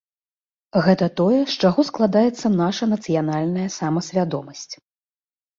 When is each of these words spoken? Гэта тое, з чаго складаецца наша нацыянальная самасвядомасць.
Гэта 0.85 1.09
тое, 1.19 1.41
з 1.51 1.59
чаго 1.67 1.85
складаецца 1.89 2.47
наша 2.63 2.83
нацыянальная 2.95 3.67
самасвядомасць. 3.79 4.67